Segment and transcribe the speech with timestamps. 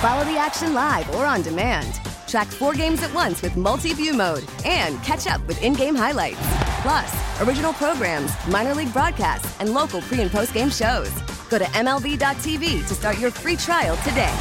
[0.00, 1.96] Follow the action live or on demand.
[2.28, 5.96] Track four games at once with multi view mode and catch up with in game
[5.96, 6.38] highlights.
[6.82, 11.10] Plus, original programs, minor league broadcasts, and local pre and post game shows.
[11.48, 14.32] Go to MLB.tv to start your free trial today.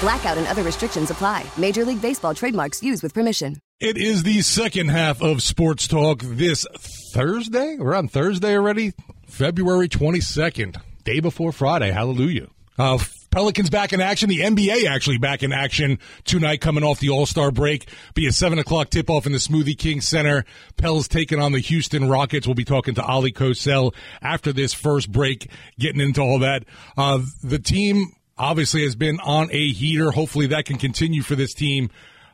[0.00, 1.46] Blackout and other restrictions apply.
[1.56, 3.60] Major League Baseball trademarks used with permission.
[3.78, 6.66] It is the second half of Sports Talk this
[7.12, 7.76] Thursday.
[7.78, 8.92] We're on Thursday already,
[9.28, 11.92] February 22nd, day before Friday.
[11.92, 12.48] Hallelujah.
[12.76, 12.98] Uh,
[13.36, 14.30] Pelicans back in action.
[14.30, 17.86] The NBA actually back in action tonight, coming off the All Star break.
[18.14, 20.46] Be a seven o'clock tip off in the Smoothie King Center.
[20.78, 22.46] Pels taking on the Houston Rockets.
[22.46, 26.64] We'll be talking to Ali Kosel after this first break, getting into all that.
[26.96, 28.06] Uh, the team
[28.38, 30.12] obviously has been on a heater.
[30.12, 31.90] Hopefully that can continue for this team.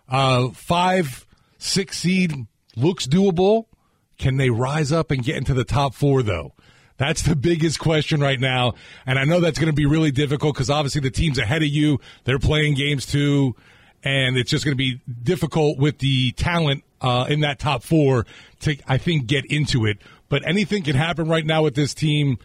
[0.08, 1.26] Uh, five,
[1.58, 3.64] six seed looks doable.
[4.18, 6.52] Can they rise up and get into the top four though?
[7.02, 8.74] That's the biggest question right now.
[9.06, 11.68] And I know that's going to be really difficult because obviously the teams ahead of
[11.68, 13.56] you, they're playing games too.
[14.04, 18.24] And it's just going to be difficult with the talent uh, in that top four
[18.60, 19.98] to, I think, get into it.
[20.28, 22.38] But anything can happen right now with this team.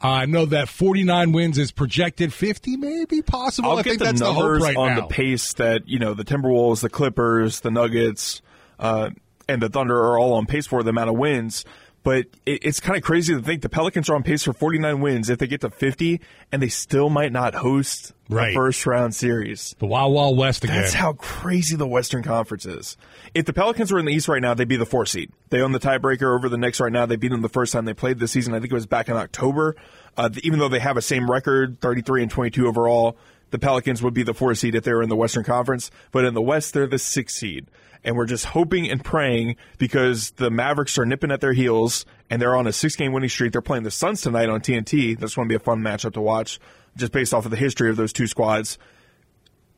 [0.00, 3.70] Uh, I know that 49 wins is projected, 50 maybe possible.
[3.70, 5.00] I'll I get think the that's the numbers hope right on now.
[5.00, 8.42] the pace that you know the Timberwolves, the Clippers, the Nuggets,
[8.78, 9.10] uh,
[9.48, 11.64] and the Thunder are all on pace for the amount of wins.
[12.04, 15.00] But it, it's kind of crazy to think the Pelicans are on pace for 49
[15.00, 15.28] wins.
[15.30, 16.20] If they get to 50,
[16.52, 18.48] and they still might not host Right.
[18.50, 19.74] the first round series.
[19.80, 20.76] the Wild Wild West again.
[20.80, 22.96] That's how crazy the Western Conference is.
[23.34, 25.30] If the Pelicans were in the East right now, they'd be the four seed.
[25.50, 27.04] They own the tiebreaker over the Knicks right now.
[27.06, 28.54] They beat them the first time they played this season.
[28.54, 29.74] I think it was back in October.
[30.16, 33.16] Uh, even though they have a same record, 33 and 22 overall,
[33.50, 35.90] the Pelicans would be the four seed if they were in the Western Conference.
[36.12, 37.66] But in the West, they're the six seed.
[38.04, 42.40] And we're just hoping and praying because the Mavericks are nipping at their heels and
[42.40, 43.52] they're on a six game winning streak.
[43.52, 45.18] They're playing the Suns tonight on TNT.
[45.18, 46.60] That's going to be a fun matchup to watch
[46.96, 48.78] just based off of the history of those two squads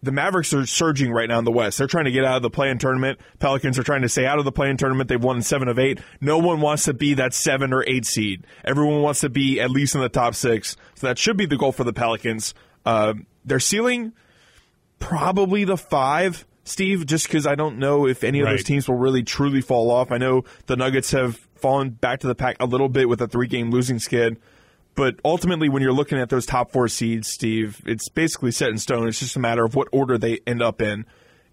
[0.03, 1.79] the Mavericks are surging right now in the West.
[1.79, 3.19] They're trying to get out of the play-in tournament.
[3.39, 5.09] Pelicans are trying to stay out of the play-in tournament.
[5.09, 6.01] They've won seven of eight.
[6.21, 8.47] No one wants to be that seven or eight seed.
[8.65, 10.77] Everyone wants to be at least in the top six.
[10.95, 12.55] So that should be the goal for the Pelicans.
[12.85, 13.15] Uh,
[13.45, 14.13] their ceiling,
[14.99, 18.97] probably the five, Steve, just because I don't know if any of those teams will
[18.97, 20.11] really truly fall off.
[20.11, 23.29] I know the Nuggets have fallen back to the pack a little bit with a
[23.29, 24.39] three-game losing skid.
[24.97, 28.79] But ultimately, when you're looking at those top four seeds, Steve, it's basically set in
[28.79, 29.07] stone.
[29.07, 31.05] It's just a matter of what order they end up in.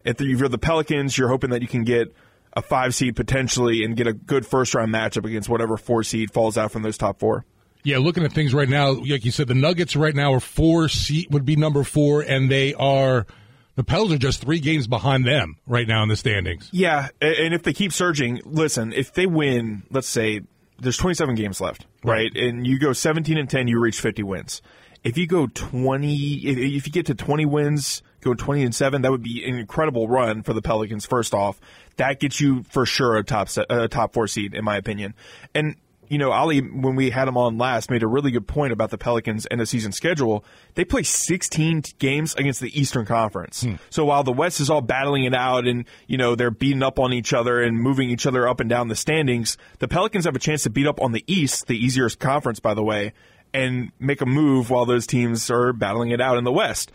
[0.03, 2.16] If you're the Pelicans, you're hoping that you can get
[2.53, 6.31] a five seed potentially and get a good first round matchup against whatever four seed
[6.31, 7.45] falls out from those top four.
[7.84, 10.88] Yeah, looking at things right now, like you said, the Nuggets right now are four
[10.88, 13.28] seat would be number four, and they are
[13.76, 16.70] the Pels are just three games behind them right now in the standings.
[16.72, 20.42] Yeah, and if they keep surging, listen, if they win, let's say
[20.80, 22.32] there's 27 games left, right?
[22.36, 24.62] And you go 17 and 10, you reach 50 wins.
[25.04, 29.02] If you go 20, if if you get to 20 wins, go 20 and 7,
[29.02, 31.60] that would be an incredible run for the Pelicans first off.
[31.98, 35.14] That gets you for sure a top se- a top 4 seed in my opinion.
[35.54, 35.76] And
[36.10, 38.90] you know, Ali, when we had him on last, made a really good point about
[38.90, 40.44] the Pelicans' end of season schedule.
[40.76, 43.64] They play 16 games against the Eastern Conference.
[43.64, 43.76] Hmm.
[43.90, 47.00] So while the West is all battling it out and, you know, they're beating up
[47.00, 50.36] on each other and moving each other up and down the standings, the Pelicans have
[50.36, 53.14] a chance to beat up on the East, the easier conference, by the way,
[53.54, 56.92] and make a move while those teams are battling it out in the West.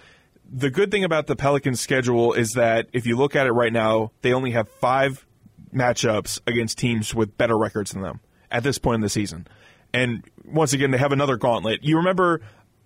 [0.50, 3.72] The good thing about the Pelicans' schedule is that if you look at it right
[3.72, 5.26] now, they only have five
[5.74, 9.46] matchups against teams with better records than them at this point in the season.
[9.92, 11.82] And once again, they have another gauntlet.
[11.82, 12.42] You remember,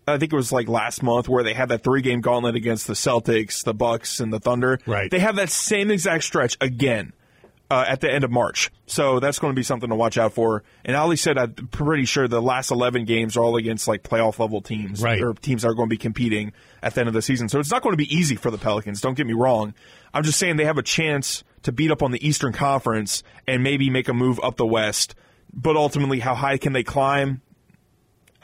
[0.07, 2.87] I think it was like last month where they had that three game gauntlet against
[2.87, 4.79] the Celtics, the Bucks, and the Thunder.
[4.87, 5.11] Right.
[5.11, 7.13] They have that same exact stretch again
[7.71, 8.71] uh, at the end of March.
[8.87, 10.63] So that's going to be something to watch out for.
[10.85, 14.39] And Ali said, I'm pretty sure the last 11 games are all against like playoff
[14.39, 15.21] level teams Right.
[15.23, 17.49] or teams that are going to be competing at the end of the season.
[17.49, 19.01] So it's not going to be easy for the Pelicans.
[19.01, 19.75] Don't get me wrong.
[20.15, 23.63] I'm just saying they have a chance to beat up on the Eastern Conference and
[23.63, 25.15] maybe make a move up the West.
[25.55, 27.43] But ultimately, how high can they climb?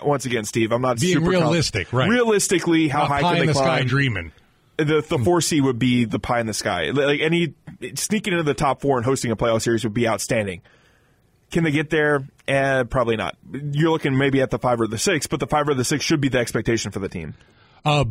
[0.02, 2.08] Once again, Steve, I'm not Being realistic, right.
[2.08, 3.86] Realistically, how Not high pie can in they the sky climb?
[3.86, 4.32] dreaming.
[4.76, 6.90] the the four C would be the pie in the sky.
[6.90, 7.54] Like any
[7.96, 10.62] sneaking into the top four and hosting a playoff series would be outstanding.
[11.50, 12.28] Can they get there?
[12.46, 13.36] Eh, probably not.
[13.50, 16.04] You're looking maybe at the five or the six, but the five or the six
[16.04, 17.34] should be the expectation for the team.
[17.84, 18.04] Uh,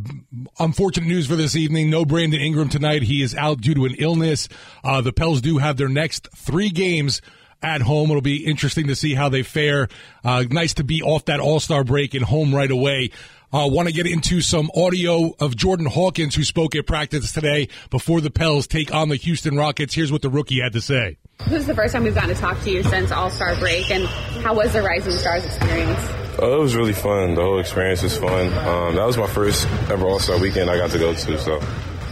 [0.60, 1.90] unfortunate news for this evening.
[1.90, 3.04] No Brandon Ingram tonight.
[3.04, 4.50] He is out due to an illness.
[4.84, 7.22] Uh, the Pels do have their next three games
[7.62, 8.10] at home.
[8.10, 9.88] It'll be interesting to see how they fare.
[10.24, 13.12] Uh, nice to be off that All Star break and home right away.
[13.52, 17.70] Uh, Want to get into some audio of Jordan Hawkins, who spoke at practice today
[17.90, 19.94] before the Pels take on the Houston Rockets.
[19.94, 21.18] Here's what the rookie had to say.
[21.48, 23.90] This is the first time we've gotten to talk to you since All Star break,
[23.90, 24.06] and
[24.44, 26.00] how was the Rising Stars experience?
[26.40, 27.36] Oh, it was really fun.
[27.36, 28.48] The whole experience was fun.
[28.68, 31.60] Um, that was my first ever All Star weekend I got to go to, so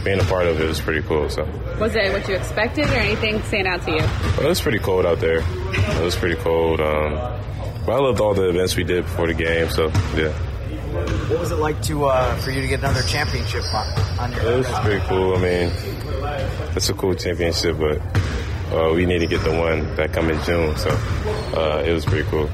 [0.06, 1.28] being a part of it was pretty cool.
[1.28, 1.44] So
[1.80, 3.98] Was it what you expected, or anything stand out to you?
[4.38, 5.38] Well, it was pretty cold out there.
[5.40, 6.80] It was pretty cold.
[6.80, 7.14] Um,
[7.84, 9.68] but I loved all the events we did before the game.
[9.68, 9.86] So
[10.16, 10.30] yeah,
[11.28, 13.86] What was it like to uh, for you to get another championship on,
[14.20, 15.34] on your it was pretty cool.
[15.36, 15.72] I mean,
[16.76, 17.98] it's a cool championship, but
[18.72, 20.76] uh, we need to get the one that come in June.
[20.76, 20.90] So
[21.56, 22.48] uh, it was pretty cool.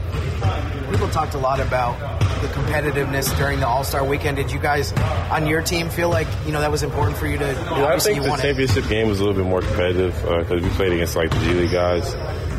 [0.93, 1.99] People talked a lot about
[2.43, 4.37] the competitiveness during the All Star weekend.
[4.37, 4.93] Did you guys
[5.31, 7.44] on your team feel like you know that was important for you to?
[7.47, 8.43] Yeah, I think you the won it.
[8.43, 11.55] championship game was a little bit more competitive because we played against like the G
[11.55, 12.12] League guys.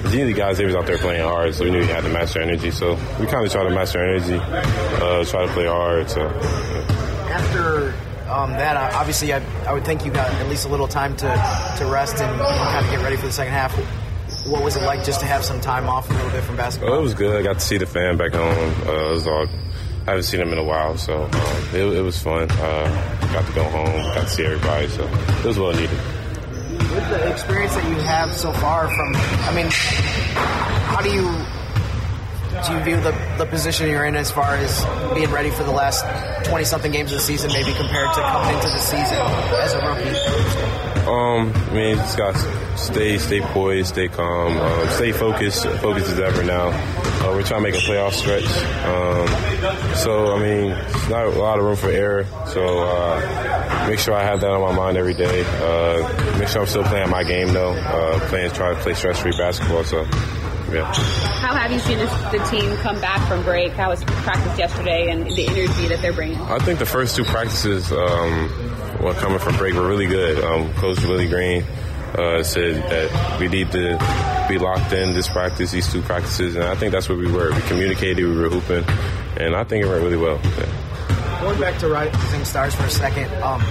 [0.03, 2.03] The G League guys, they was out there playing hard, so we knew we had
[2.03, 2.71] to match their energy.
[2.71, 6.09] So we kind of tried to match their energy, uh, try to play hard.
[6.09, 6.27] So
[7.29, 7.93] After
[8.29, 11.15] um, that, uh, obviously, I, I would think you got at least a little time
[11.17, 11.27] to
[11.77, 13.77] to rest and kind of get ready for the second half.
[14.45, 16.95] What was it like just to have some time off a little bit from basketball?
[16.95, 17.39] oh, it was good.
[17.39, 18.87] I got to see the fan back home.
[18.87, 19.47] Uh, it was all.
[20.05, 21.31] I haven't seen them in a while, so um,
[21.73, 22.51] it, it was fun.
[22.51, 25.97] Uh, got to go home, got to see everybody, so it was well needed.
[26.71, 31.31] With the experience that you have so far from, I mean, how do you
[32.67, 35.71] do you view the, the position you're in as far as being ready for the
[35.71, 36.05] last
[36.47, 39.17] 20 something games of the season, maybe compared to coming into the season
[39.61, 40.92] as a rookie?
[41.07, 45.65] Um, I mean, just got to stay, stay poised, stay calm, um, stay focused.
[45.65, 46.69] Focused as ever now.
[46.69, 48.45] Uh, we're trying to make a playoff stretch.
[48.85, 52.25] Um, so, I mean, it's not a lot of room for error.
[52.47, 55.43] So, uh, make sure I have that on my mind every day.
[55.45, 57.71] Uh, make sure I'm still playing my game though.
[57.73, 59.83] Uh, playing, trying to play stress-free basketball.
[59.83, 60.05] So,
[60.71, 60.91] yeah.
[61.39, 63.73] How have you seen this, the team come back from break?
[63.73, 66.41] How was practice yesterday, and the energy that they're bringing?
[66.41, 68.49] I think the first two practices, um,
[69.03, 70.43] well, coming from break, were really good.
[70.43, 71.63] Um, Coach Willie Green
[72.17, 73.97] uh, said that we need to
[74.47, 77.53] be locked in this practice, these two practices, and I think that's what we were.
[77.53, 78.85] We communicated, we were hooping,
[79.37, 80.39] and I think it went really well.
[80.43, 81.39] Yeah.
[81.41, 83.61] Going back to Rising Stars for a second, um,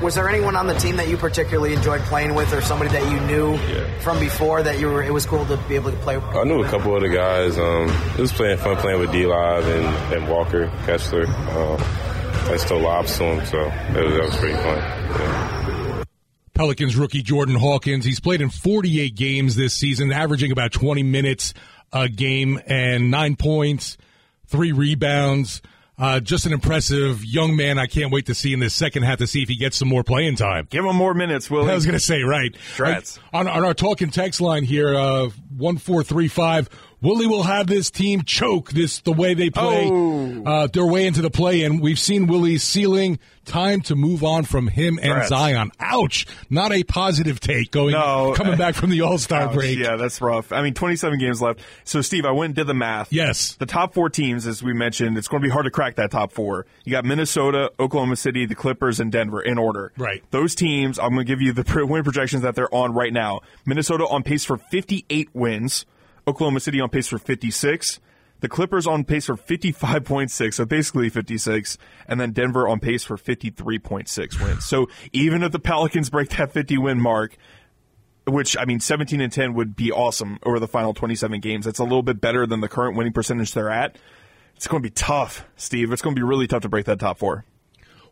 [0.00, 3.10] was there anyone on the team that you particularly enjoyed playing with, or somebody that
[3.10, 3.58] you knew
[4.00, 5.02] from before that you were?
[5.02, 6.16] It was cool to be able to play.
[6.16, 6.26] with?
[6.26, 7.58] I knew a couple of the guys.
[7.58, 11.26] Um, it was playing fun playing with D Live and, and Walker Kessler.
[11.26, 12.11] Uh,
[12.48, 14.78] I still lobs to him, so that was, that was pretty fun.
[14.78, 16.04] Yeah.
[16.54, 18.04] Pelicans rookie Jordan Hawkins.
[18.04, 21.54] He's played in 48 games this season, averaging about 20 minutes
[21.92, 23.96] a game and nine points,
[24.46, 25.62] three rebounds.
[25.98, 27.78] Uh, just an impressive young man.
[27.78, 29.88] I can't wait to see in this second half to see if he gets some
[29.88, 30.66] more playing time.
[30.70, 31.70] Give him more minutes, Willie.
[31.70, 32.52] I was going to say, right.
[32.74, 33.18] Strats.
[33.32, 36.70] On, on our talking text line here, uh, 1435,
[37.02, 40.42] Willie will have this team choke this the way they play Oh.
[40.46, 43.18] uh, their way into the play, and we've seen Willie's ceiling.
[43.44, 45.26] Time to move on from him and.
[45.26, 45.72] Zion.
[45.80, 46.26] Ouch!
[46.48, 48.34] Not a positive take going No.
[48.36, 49.78] coming back from the All Star break.
[49.80, 50.52] Yeah, that's rough.
[50.52, 51.58] I mean, 27 games left.
[51.82, 53.12] So, Steve, I went and did the math.
[53.12, 53.54] Yes.
[53.56, 56.12] The top four teams, as we mentioned, it's going to be hard to crack that
[56.12, 56.66] top four.
[56.84, 59.92] You got Minnesota, Oklahoma City, the Clippers, and Denver in order.
[59.98, 60.22] Right.
[60.30, 63.40] Those teams, I'm going to give you the win projections that they're on right now.
[63.66, 65.84] Minnesota on pace for 58 wins.
[66.26, 68.00] Oklahoma City on pace for 56.
[68.40, 73.16] The Clippers on pace for 55.6, so basically 56, and then Denver on pace for
[73.16, 74.64] 53.6 wins.
[74.64, 77.36] So even if the Pelicans break that 50 win mark,
[78.26, 81.64] which I mean 17 and 10 would be awesome over the final 27 games.
[81.64, 83.96] That's a little bit better than the current winning percentage they're at.
[84.56, 85.92] It's going to be tough, Steve.
[85.92, 87.44] It's going to be really tough to break that top 4.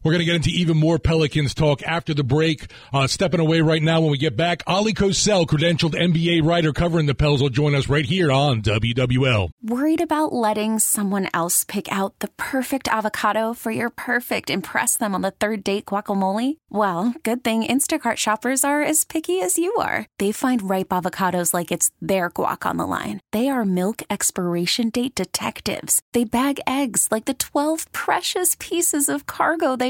[0.03, 2.73] We're going to get into even more Pelicans talk after the break.
[2.91, 7.05] Uh, stepping away right now when we get back, Ali Kosel, credentialed NBA writer covering
[7.05, 9.51] the Pels, will join us right here on WWL.
[9.63, 15.15] Worried about letting someone else pick out the perfect avocado for your perfect impress them
[15.15, 16.57] on the third date guacamole?
[16.71, 20.07] Well, good thing Instacart shoppers are as picky as you are.
[20.19, 23.21] They find ripe avocados like it's their guac on the line.
[23.33, 26.01] They are milk expiration date detectives.
[26.15, 29.90] They bag eggs like the 12 precious pieces of cargo they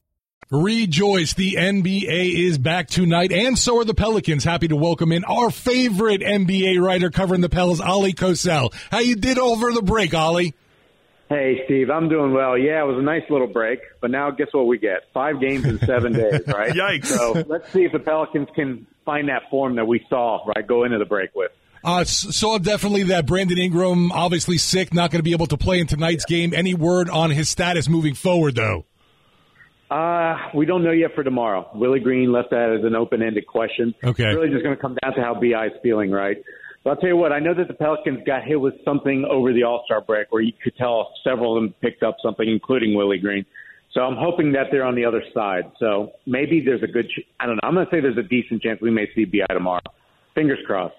[0.51, 4.43] Rejoice, the NBA is back tonight, and so are the Pelicans.
[4.43, 8.73] Happy to welcome in our favorite NBA writer covering the Pels, Ali Kosel.
[8.91, 10.53] How you did over the break, Ali?
[11.29, 12.57] Hey, Steve, I'm doing well.
[12.57, 15.03] Yeah, it was a nice little break, but now guess what we get?
[15.13, 16.73] Five games in seven days, right?
[16.73, 17.05] Yikes.
[17.05, 20.83] So let's see if the Pelicans can find that form that we saw, right, go
[20.83, 21.51] into the break with.
[21.81, 25.79] Uh, saw definitely that Brandon Ingram, obviously sick, not going to be able to play
[25.79, 26.39] in tonight's yeah.
[26.39, 26.53] game.
[26.53, 28.85] Any word on his status moving forward, though?
[29.91, 31.69] Uh, we don't know yet for tomorrow.
[31.75, 33.93] Willie Green left that as an open-ended question.
[34.01, 34.23] Okay.
[34.23, 36.37] It's really just going to come down to how Bi is feeling, right?
[36.83, 37.33] But I'll tell you what.
[37.33, 40.41] I know that the Pelicans got hit with something over the All Star break, where
[40.41, 43.45] you could tell several of them picked up something, including Willie Green.
[43.91, 45.63] So I'm hoping that they're on the other side.
[45.77, 47.09] So maybe there's a good.
[47.09, 47.61] Ch- I don't know.
[47.63, 49.81] I'm going to say there's a decent chance we may see Bi tomorrow.
[50.33, 50.95] Fingers crossed.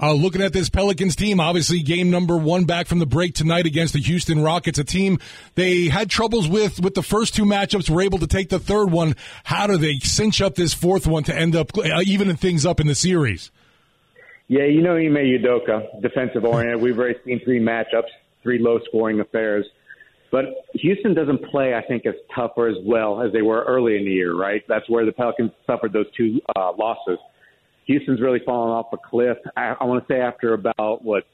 [0.00, 3.64] Uh, looking at this Pelicans team, obviously game number one back from the break tonight
[3.64, 5.18] against the Houston Rockets, a team
[5.54, 8.90] they had troubles with with the first two matchups, were able to take the third
[8.90, 9.14] one.
[9.44, 12.80] How do they cinch up this fourth one to end up uh, evening things up
[12.80, 13.52] in the series?
[14.48, 16.82] Yeah, you know Ime Udoka, defensive oriented.
[16.82, 18.10] We've already seen three matchups,
[18.42, 19.64] three low scoring affairs.
[20.30, 23.96] But Houston doesn't play, I think, as tough or as well as they were early
[23.96, 24.62] in the year, right?
[24.68, 27.18] That's where the Pelicans suffered those two uh, losses.
[27.86, 29.36] Houston's really fallen off a cliff.
[29.56, 31.24] I, I want to say after about what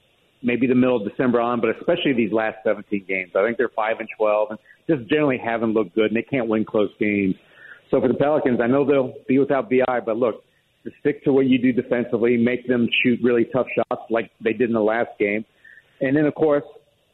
[0.43, 3.33] maybe the middle of December on, but especially these last 17 games.
[3.37, 6.49] I think they're five and 12, and just generally haven't looked good, and they can't
[6.49, 7.35] win close games.
[7.91, 10.45] So for the Pelicans, I know they'll be without Bi, but look,
[10.85, 14.53] to stick to what you do defensively, make them shoot really tough shots like they
[14.53, 15.45] did in the last game,
[16.01, 16.65] and then of course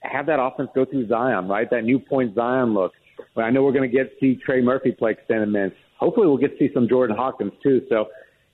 [0.02, 1.68] have that offense go through Zion, right?
[1.70, 2.92] That new point Zion look.
[3.36, 5.76] I know we're going to get see Trey Murphy play extended minutes.
[5.98, 7.82] Hopefully, we'll get to see some Jordan Hawkins too.
[7.88, 8.06] So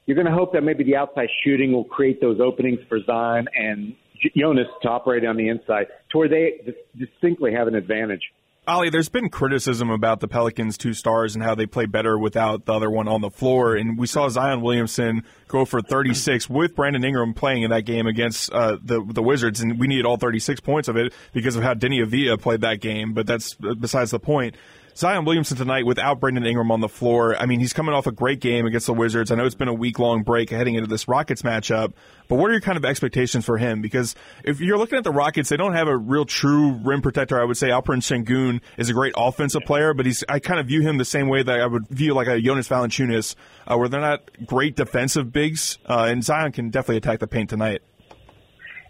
[0.06, 3.46] you're going to hope that maybe the outside shooting will create those openings for Zion
[3.56, 3.94] and
[4.36, 8.22] Jonas to operate on the inside to where they distinctly have an advantage.
[8.64, 12.64] Ali, there's been criticism about the Pelicans' two stars and how they play better without
[12.64, 13.74] the other one on the floor.
[13.74, 18.06] And we saw Zion Williamson go for 36 with Brandon Ingram playing in that game
[18.06, 21.64] against uh, the the Wizards, and we needed all 36 points of it because of
[21.64, 23.14] how Deni Avdija played that game.
[23.14, 24.54] But that's besides the point.
[24.94, 27.36] Zion Williamson tonight without Brandon Ingram on the floor.
[27.36, 29.30] I mean, he's coming off a great game against the Wizards.
[29.30, 31.92] I know it's been a week long break heading into this Rockets matchup,
[32.28, 33.80] but what are your kind of expectations for him?
[33.80, 37.40] Because if you're looking at the Rockets, they don't have a real true rim protector.
[37.40, 40.66] I would say Alperen Sengun is a great offensive player, but he's I kind of
[40.66, 43.34] view him the same way that I would view like a Jonas Valanciunas,
[43.66, 47.50] uh, where they're not great defensive bigs, uh, and Zion can definitely attack the paint
[47.50, 47.82] tonight.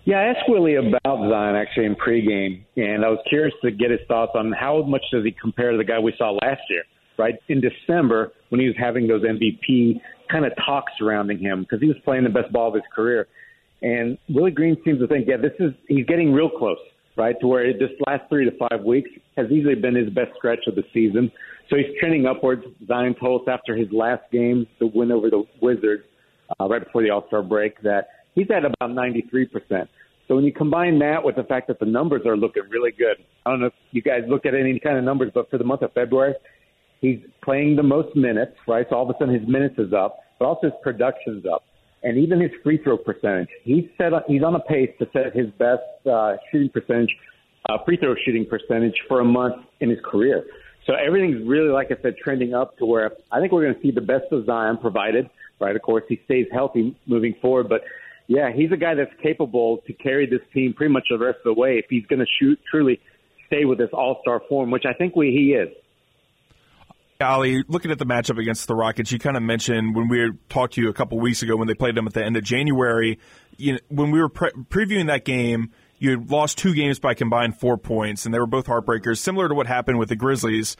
[0.04, 3.92] Yeah, I asked Willie about Zion actually in pregame, and I was curious to get
[3.92, 6.82] his thoughts on how much does he compare to the guy we saw last year,
[7.18, 7.36] right?
[7.48, 11.86] In December, when he was having those MVP kind of talks surrounding him because he
[11.86, 13.28] was playing the best ball of his career.
[13.82, 16.78] And Willie Green seems to think, yeah, this is he's getting real close,
[17.16, 17.36] right?
[17.40, 20.74] To where this last three to five weeks has easily been his best stretch of
[20.74, 21.30] the season.
[21.70, 22.64] So he's trending upwards.
[22.88, 26.02] Zion told us after his last game, the win over the Wizards,
[26.58, 29.88] uh, right before the All Star break, that he's at about 93%.
[30.28, 33.16] So when you combine that with the fact that the numbers are looking really good,
[33.44, 35.64] I don't know if you guys look at any kind of numbers, but for the
[35.64, 36.34] month of February,
[37.00, 38.86] he's playing the most minutes, right?
[38.88, 41.64] So all of a sudden his minutes is up, but also his production's up,
[42.02, 43.48] and even his free throw percentage.
[43.64, 47.10] He's set he's on a pace to set his best uh, shooting percentage,
[47.68, 50.44] uh, free throw shooting percentage for a month in his career.
[50.86, 53.80] So everything's really, like I said, trending up to where I think we're going to
[53.82, 55.76] see the best of Zion provided, right?
[55.76, 57.82] Of course, he stays healthy moving forward, but
[58.26, 61.54] yeah, he's a guy that's capable to carry this team pretty much the rest of
[61.54, 63.00] the way if he's going to shoot truly
[63.46, 65.68] stay with this all-star form, which I think we, he is.
[67.20, 70.74] Ali, looking at the matchup against the Rockets, you kind of mentioned when we talked
[70.74, 73.18] to you a couple weeks ago when they played them at the end of January.
[73.56, 77.14] You know, when we were pre- previewing that game, you had lost two games by
[77.14, 80.76] combined four points, and they were both heartbreakers, similar to what happened with the Grizzlies.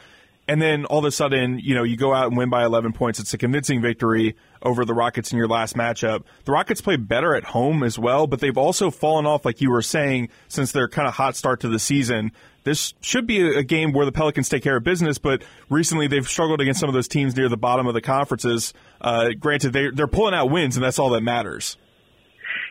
[0.48, 2.92] And then all of a sudden, you know, you go out and win by 11
[2.92, 3.20] points.
[3.20, 6.24] It's a convincing victory over the Rockets in your last matchup.
[6.44, 9.70] The Rockets play better at home as well, but they've also fallen off, like you
[9.70, 12.32] were saying, since their kind of hot start to the season.
[12.64, 16.26] This should be a game where the Pelicans take care of business, but recently they've
[16.26, 18.72] struggled against some of those teams near the bottom of the conferences.
[19.00, 21.76] Uh, granted, they, they're pulling out wins, and that's all that matters.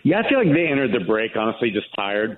[0.03, 2.37] Yeah, I feel like they entered the break honestly just tired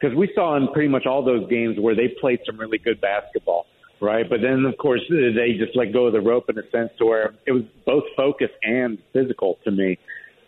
[0.00, 3.00] because we saw in pretty much all those games where they played some really good
[3.00, 3.66] basketball,
[4.00, 4.28] right?
[4.28, 7.06] But then of course they just let go of the rope in a sense to
[7.06, 9.98] where it was both focus and physical to me.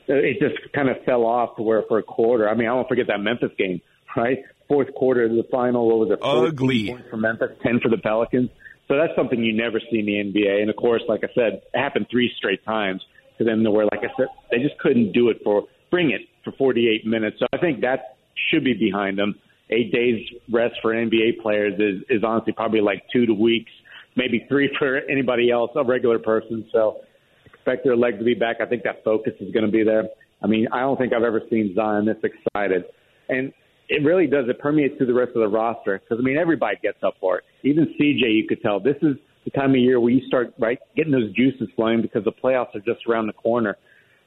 [0.08, 2.48] It just kind of fell off to where for a quarter.
[2.48, 3.80] I mean, I won't forget that Memphis game,
[4.16, 4.38] right?
[4.68, 6.18] Fourth quarter of the final, what was it?
[6.22, 6.88] Ugly.
[6.88, 8.50] Points for Memphis, ten for the Pelicans.
[8.88, 10.60] So that's something you never see in the NBA.
[10.60, 13.02] And of course, like I said, it happened three straight times
[13.38, 16.22] to them to where, like I said, they just couldn't do it for bring it
[16.44, 17.38] for 48 minutes.
[17.40, 18.16] So I think that
[18.50, 19.34] should be behind them.
[19.70, 23.70] Eight days rest for NBA players is, is honestly probably like two to weeks,
[24.16, 26.66] maybe three for anybody else, a regular person.
[26.72, 27.00] So
[27.44, 28.56] expect their leg to be back.
[28.60, 30.04] I think that focus is going to be there.
[30.42, 32.84] I mean, I don't think I've ever seen Zion this excited.
[33.28, 33.52] And
[33.88, 34.44] it really does.
[34.48, 37.38] It permeates through the rest of the roster because, I mean, everybody gets up for
[37.38, 37.44] it.
[37.62, 40.78] Even CJ, you could tell this is the time of year where you start right
[40.96, 43.76] getting those juices flowing because the playoffs are just around the corner.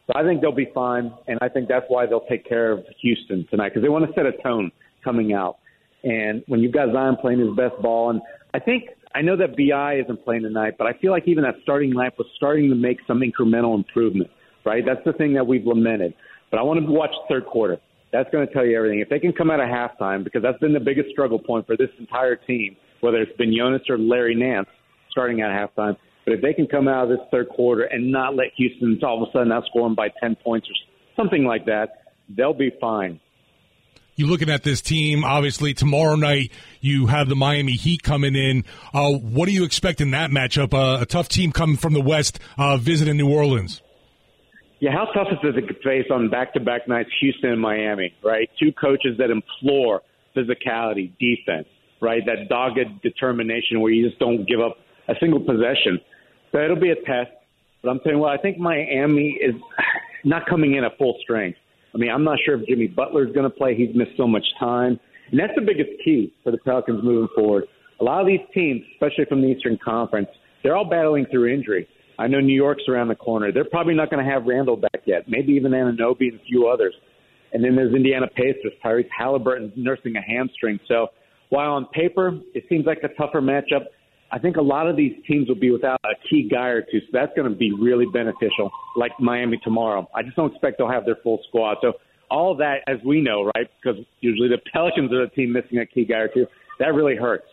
[0.08, 2.84] So I think they'll be fine, and I think that's why they'll take care of
[3.02, 4.72] Houston tonight because they want to set a tone
[5.04, 5.58] coming out.
[6.04, 8.22] And when you've got Zion playing his best ball, and
[8.54, 11.56] I think I know that Bi isn't playing tonight, but I feel like even that
[11.64, 14.30] starting lineup was starting to make some incremental improvement.
[14.66, 16.14] Right, that's the thing that we've lamented.
[16.52, 17.78] But I want to watch third quarter.
[18.12, 19.00] That's going to tell you everything.
[19.00, 21.78] If they can come out of halftime, because that's been the biggest struggle point for
[21.78, 24.68] this entire team, whether it's been Jonas or Larry Nance
[25.12, 25.96] starting at halftime,
[26.26, 29.24] but if they can come out of this third quarter and not let Houston all
[29.24, 30.76] of a sudden outscore them by 10 points or
[31.16, 32.04] something like that,
[32.36, 33.20] they'll be fine.
[34.20, 35.24] You looking at this team?
[35.24, 36.52] Obviously, tomorrow night
[36.82, 38.66] you have the Miami Heat coming in.
[38.94, 40.74] Uh, what do you expect in that matchup?
[40.74, 43.82] Uh, a tough team coming from the West, uh, visiting New Orleans.
[44.82, 48.14] Yeah, how tough is it to face on back-to-back nights Houston and Miami?
[48.22, 50.02] Right, two coaches that implore
[50.36, 51.70] physicality, defense,
[52.02, 52.22] right?
[52.26, 55.98] That dogged determination where you just don't give up a single possession.
[56.52, 57.32] So it'll be a test.
[57.82, 59.56] But I'm saying, well, I think Miami is
[60.26, 61.58] not coming in at full strength.
[61.94, 63.76] I mean, I'm not sure if Jimmy Butler is going to play.
[63.76, 65.00] He's missed so much time.
[65.32, 67.66] And that's the biggest key for the Pelicans moving forward.
[68.00, 70.30] A lot of these teams, especially from the Eastern Conference,
[70.64, 71.88] they're all battling through injury.
[72.18, 73.52] I know New York's around the corner.
[73.52, 76.68] They're probably not going to have Randle back yet, maybe even Anunoby and a few
[76.68, 76.94] others.
[77.54, 78.74] And then there's Indiana Pacers.
[78.84, 80.80] Tyrese Halliburton nursing a hamstring.
[80.88, 81.08] So
[81.50, 83.86] while on paper it seems like a tougher matchup,
[84.32, 87.00] I think a lot of these teams will be without a key guy or two,
[87.00, 90.08] so that's going to be really beneficial, like Miami tomorrow.
[90.14, 91.78] I just don't expect they'll have their full squad.
[91.82, 91.94] So
[92.30, 95.86] all that, as we know, right, because usually the Pelicans are the team missing a
[95.86, 96.46] key guy or two,
[96.80, 97.46] that really hurts.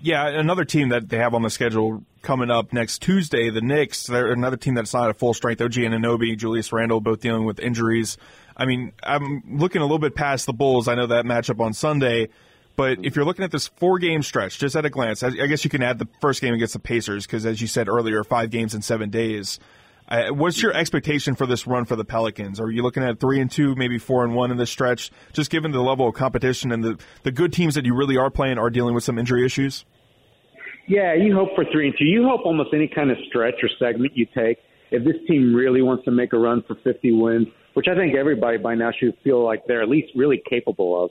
[0.00, 4.06] Yeah, another team that they have on the schedule coming up next Tuesday, the Knicks.
[4.06, 5.62] They're another team that's not at full strength.
[5.62, 8.18] OG Anunoby, Julius Randle, both dealing with injuries.
[8.56, 10.88] I mean, I'm looking a little bit past the Bulls.
[10.88, 12.28] I know that matchup on Sunday.
[12.76, 15.64] But if you're looking at this four game stretch, just at a glance, I guess
[15.64, 18.50] you can add the first game against the Pacers because, as you said earlier, five
[18.50, 19.60] games in seven days.
[20.06, 22.60] Uh, what's your expectation for this run for the Pelicans?
[22.60, 25.10] Are you looking at three and two, maybe four and one in this stretch?
[25.32, 28.30] Just given the level of competition and the the good teams that you really are
[28.30, 29.84] playing are dealing with some injury issues.
[30.86, 32.04] Yeah, you hope for three and two.
[32.04, 34.58] You hope almost any kind of stretch or segment you take.
[34.90, 38.14] If this team really wants to make a run for 50 wins, which I think
[38.14, 41.10] everybody by now should feel like they're at least really capable of,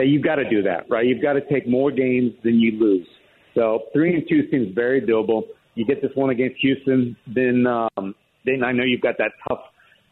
[0.00, 1.04] that you've got to do that, right?
[1.04, 3.06] You've got to take more games than you lose.
[3.54, 5.42] So three and two seems very doable.
[5.74, 8.14] You get this one against Houston, then um,
[8.46, 9.60] then I know you've got that tough.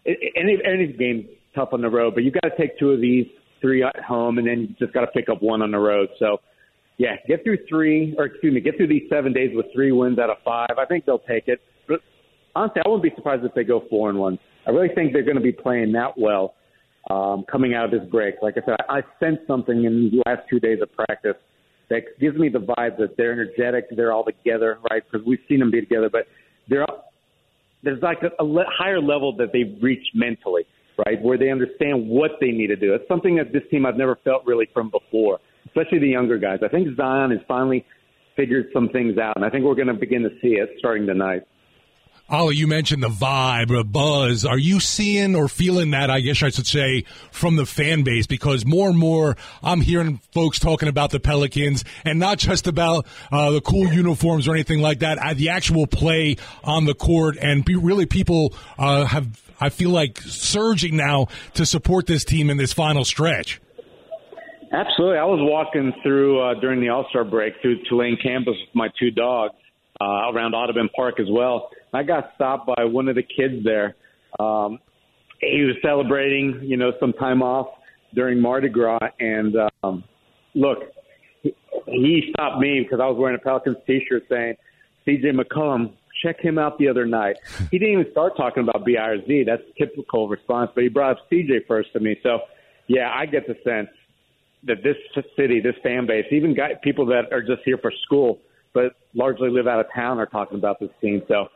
[0.04, 3.24] Any any game tough on the road, but you've got to take two of these,
[3.62, 6.10] three at home, and then you just got to pick up one on the road.
[6.18, 6.36] So
[6.98, 10.18] yeah, get through three, or excuse me, get through these seven days with three wins
[10.18, 10.76] out of five.
[10.78, 11.62] I think they'll take it.
[11.86, 12.00] But
[12.54, 14.38] honestly, I wouldn't be surprised if they go four and one.
[14.66, 16.56] I really think they're going to be playing that well
[17.10, 18.36] um, coming out of this break.
[18.42, 21.36] Like I said, I, I sensed something in the last two days of practice
[21.90, 25.02] that gives me the vibe that they're energetic, they're all together, right?
[25.10, 26.26] Because we've seen them be together, but
[26.68, 26.84] they're
[27.82, 30.64] there's like a, a le- higher level that they've reached mentally,
[31.06, 31.22] right?
[31.22, 32.92] Where they understand what they need to do.
[32.94, 36.58] It's something that this team I've never felt really from before, especially the younger guys.
[36.64, 37.86] I think Zion has finally
[38.36, 41.06] figured some things out, and I think we're going to begin to see it starting
[41.06, 41.42] tonight.
[42.30, 44.44] Ollie, you mentioned the vibe, the buzz.
[44.44, 48.26] Are you seeing or feeling that, I guess I should say, from the fan base?
[48.26, 53.06] Because more and more I'm hearing folks talking about the Pelicans and not just about
[53.32, 57.38] uh, the cool uniforms or anything like that, uh, the actual play on the court.
[57.40, 62.50] And be, really, people uh, have, I feel like, surging now to support this team
[62.50, 63.58] in this final stretch.
[64.70, 65.16] Absolutely.
[65.16, 68.88] I was walking through uh, during the All Star break through Tulane campus with my
[69.00, 69.54] two dogs
[70.00, 73.96] uh, around Audubon Park as well I got stopped by one of the kids there.
[74.38, 74.78] Um,
[75.40, 77.68] he was celebrating, you know, some time off
[78.14, 80.04] during Mardi Gras, and um,
[80.54, 80.78] look,
[81.42, 84.56] he, stopped me because I was wearing a Pelicans T-shirt saying,
[85.04, 85.30] "C.J.
[85.32, 87.36] McCollum, check him out the other night."
[87.70, 89.44] He didn't even start talking about B I or Z.
[89.46, 91.60] That's a typical response, but he brought up C.J.
[91.68, 92.18] first to me.
[92.22, 92.40] So,
[92.88, 93.88] yeah, I get the sense
[94.64, 94.96] that this
[95.36, 98.40] city, this fan base, even guy, people that are just here for school
[98.78, 101.22] but largely live out of town, are talking about this team.
[101.26, 101.48] So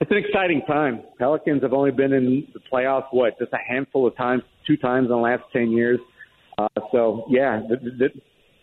[0.00, 1.02] it's an exciting time.
[1.18, 5.06] Pelicans have only been in the playoffs, what, just a handful of times, two times
[5.06, 5.98] in the last 10 years.
[6.58, 8.08] Uh, so, yeah, the, the,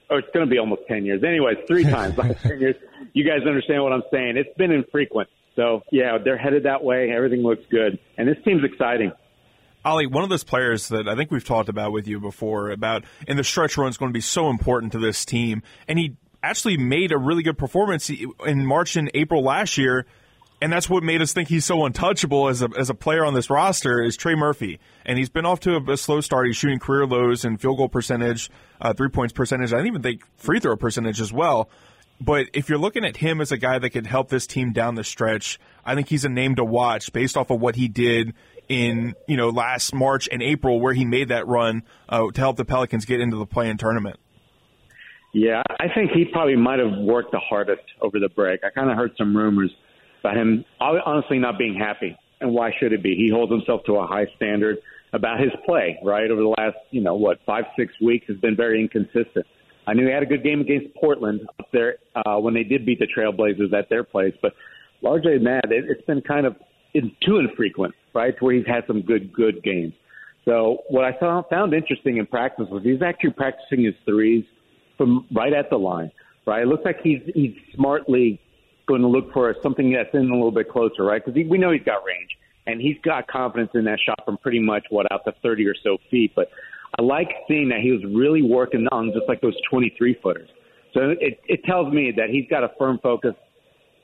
[0.09, 1.21] or it's going to be almost 10 years.
[1.21, 2.75] Anyways, three times last 10 years.
[3.13, 4.37] You guys understand what I'm saying.
[4.37, 5.29] It's been infrequent.
[5.57, 7.11] So, yeah, they're headed that way.
[7.11, 7.99] Everything looks good.
[8.17, 9.11] And this team's exciting.
[9.83, 13.03] Ollie, one of those players that I think we've talked about with you before about
[13.27, 15.61] in the stretch run is going to be so important to this team.
[15.87, 20.05] And he actually made a really good performance in March and April last year
[20.61, 23.33] and that's what made us think he's so untouchable as a as a player on
[23.33, 26.47] this roster is Trey Murphy, and he's been off to a, a slow start.
[26.47, 28.49] He's shooting career lows in field goal percentage,
[28.81, 29.73] uh, three points percentage.
[29.73, 31.69] I even think free throw percentage as well.
[32.19, 34.95] But if you're looking at him as a guy that could help this team down
[34.95, 38.33] the stretch, I think he's a name to watch based off of what he did
[38.67, 42.57] in you know last March and April, where he made that run uh, to help
[42.57, 44.19] the Pelicans get into the play-in tournament.
[45.33, 48.61] Yeah, I think he probably might have worked the hardest over the break.
[48.63, 49.71] I kind of heard some rumors
[50.21, 52.17] about him honestly not being happy.
[52.39, 53.15] And why should it be?
[53.15, 54.77] He holds himself to a high standard
[55.13, 56.29] about his play, right?
[56.29, 59.45] Over the last, you know, what, five, six weeks has been very inconsistent.
[59.87, 62.85] I knew he had a good game against Portland up there uh, when they did
[62.85, 64.53] beat the Trailblazers at their place, but
[65.01, 66.55] largely than that, it, it's been kind of
[66.93, 68.35] too infrequent, right?
[68.39, 69.93] Where he's had some good, good games.
[70.45, 71.17] So what I
[71.49, 74.45] found interesting in practice was he's actually practicing his threes
[74.97, 76.11] from right at the line,
[76.45, 76.63] right?
[76.63, 78.39] It looks like he's he's smartly
[78.87, 81.23] going to look for something that's in a little bit closer, right?
[81.23, 82.29] Because we know he's got range
[82.67, 85.75] and he's got confidence in that shot from pretty much what out to 30 or
[85.83, 86.31] so feet.
[86.35, 86.49] But
[86.97, 90.49] I like seeing that he was really working on just like those 23 footers.
[90.93, 93.33] So it, it tells me that he's got a firm focus.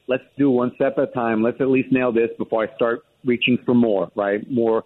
[0.08, 1.42] Let's do one step at a time.
[1.42, 4.50] Let's at least nail this before I start reaching for more, right?
[4.52, 4.84] More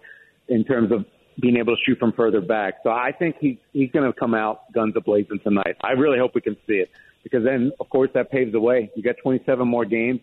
[0.48, 1.04] in terms of
[1.40, 2.74] being able to shoot from further back.
[2.82, 5.76] So I think he's he's going to come out guns a blazing tonight.
[5.82, 6.90] I really hope we can see it
[7.22, 8.90] because then, of course, that paves the way.
[8.94, 10.20] You got 27 more games,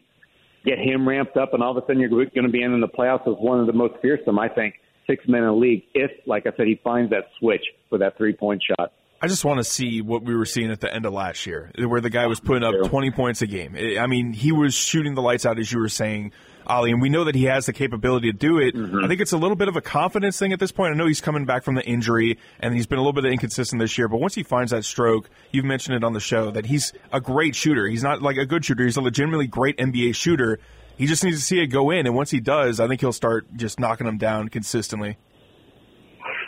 [0.65, 2.87] get him ramped up, and all of a sudden you're going to be in the
[2.87, 4.75] playoffs as one of the most fearsome, I think,
[5.07, 5.83] six men in the league.
[5.93, 8.91] If, like I said, he finds that switch for that three point shot.
[9.21, 11.71] I just want to see what we were seeing at the end of last year,
[11.77, 13.75] where the guy was putting up 20 points a game.
[13.99, 16.33] I mean, he was shooting the lights out, as you were saying,
[16.67, 18.75] Ollie, and we know that he has the capability to do it.
[18.75, 19.03] Mm-hmm.
[19.03, 20.93] I think it's a little bit of a confidence thing at this point.
[20.93, 23.79] I know he's coming back from the injury and he's been a little bit inconsistent
[23.79, 26.65] this year, but once he finds that stroke, you've mentioned it on the show that
[26.65, 27.87] he's a great shooter.
[27.87, 30.59] He's not like a good shooter, he's a legitimately great NBA shooter.
[30.97, 33.11] He just needs to see it go in, and once he does, I think he'll
[33.11, 35.17] start just knocking them down consistently.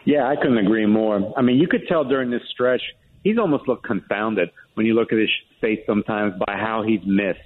[0.05, 1.33] Yeah, I couldn't agree more.
[1.35, 2.81] I mean, you could tell during this stretch,
[3.25, 7.39] he's almost looked confounded when you look at his face sometimes by how he's missed.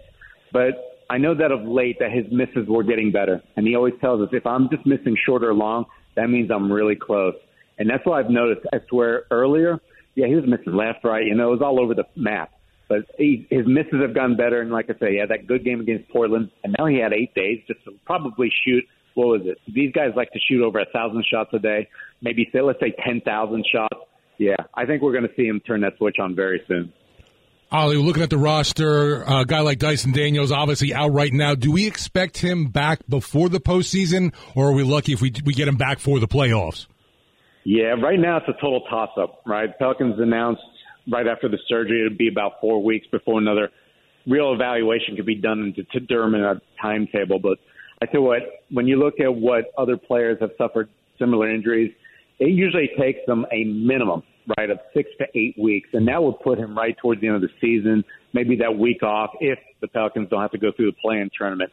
[0.53, 3.95] But I know that of late that his misses were getting better, and he always
[3.99, 5.83] tells us if I'm just missing short or long,
[6.15, 7.35] that means I'm really close.
[7.77, 8.65] And that's what I've noticed.
[8.71, 9.77] I swear earlier,
[10.15, 11.25] yeah, he was missing left, right.
[11.25, 12.51] You know, it was all over the map.
[12.87, 15.81] But he, his misses have gotten better, and like I say, had that good game
[15.81, 18.85] against Portland, and now he had eight days just to probably shoot.
[19.15, 19.57] What was it?
[19.67, 21.89] These guys like to shoot over a thousand shots a day,
[22.21, 23.99] maybe say let's say ten thousand shots.
[24.37, 26.93] Yeah, I think we're going to see him turn that switch on very soon.
[27.71, 31.55] Ollie, looking at the roster, a guy like Dyson Daniels obviously out right now.
[31.55, 35.53] Do we expect him back before the postseason, or are we lucky if we we
[35.53, 36.87] get him back for the playoffs?
[37.63, 39.69] Yeah, right now it's a total toss up, right?
[39.79, 40.61] Pelicans announced
[41.09, 43.69] right after the surgery it'd be about four weeks before another
[44.27, 47.39] real evaluation could be done to, determine a timetable.
[47.39, 47.57] But
[48.01, 51.93] I tell what, when you look at what other players have suffered similar injuries,
[52.39, 54.23] it usually takes them a minimum,
[54.57, 57.37] right, of six to eight weeks, and that would put him right towards the end
[57.37, 60.91] of the season, maybe that week off if the Pelicans don't have to go through
[60.91, 61.71] the play-in tournament.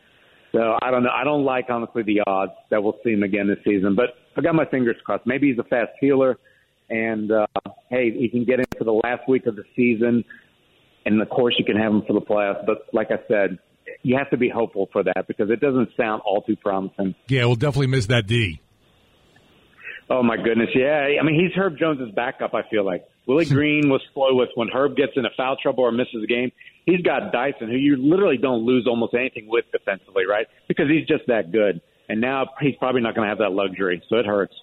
[0.53, 1.11] So I don't know.
[1.15, 4.41] I don't like honestly the odds that we'll see him again this season, but I
[4.41, 5.27] got my fingers crossed.
[5.27, 6.39] Maybe he's a fast healer,
[6.89, 7.47] and uh,
[7.91, 10.25] hey, he can get into the last week of the season,
[11.05, 12.65] and of course you can have him for the playoffs.
[12.65, 13.59] But like I said,
[14.03, 17.15] you have to be hopeful for that because it doesn't sound all too promising.
[17.29, 18.61] Yeah, we'll definitely miss that D.
[20.11, 21.07] Oh my goodness, yeah.
[21.21, 22.55] I mean, he's Herb Jones's backup.
[22.55, 25.93] I feel like Willie Green was slow with when Herb gets into foul trouble or
[25.93, 26.51] misses a game.
[26.87, 30.47] He's got Dyson, who you literally don't lose almost anything with defensively, right?
[30.67, 31.83] Because he's just that good.
[32.09, 34.55] And now he's probably not going to have that luxury, so it hurts.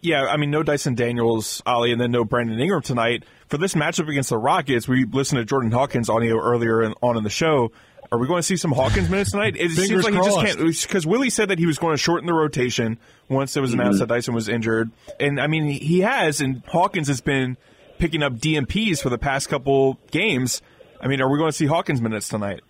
[0.00, 3.24] Yeah, I mean, no Dyson Daniels, Ali, and then no Brandon Ingram tonight.
[3.48, 7.18] For this matchup against the Rockets, we listened to Jordan Hawkins audio earlier in, on
[7.18, 7.70] in the show.
[8.12, 9.54] Are we going to see some Hawkins minutes tonight?
[9.56, 10.28] It seems like crossed.
[10.40, 13.56] he just can't because Willie said that he was going to shorten the rotation once
[13.56, 14.00] it was announced Mhm.
[14.00, 17.56] that Dyson was injured, and I mean he has, and Hawkins has been
[17.98, 20.60] picking up DNPs for the past couple games.
[21.00, 22.60] I mean, are we going to see Hawkins minutes tonight?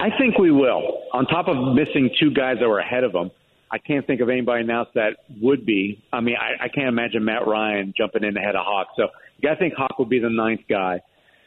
[0.00, 1.02] I think we will.
[1.12, 3.30] On top of missing two guys that were ahead of him,
[3.70, 6.02] I can't think of anybody else that would be.
[6.12, 8.88] I mean, I, I can't imagine Matt Ryan jumping in ahead of Hawk.
[8.96, 9.08] So
[9.48, 11.00] I think Hawk would be the ninth guy.